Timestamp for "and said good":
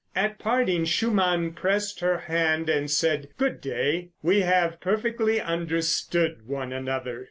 2.69-3.61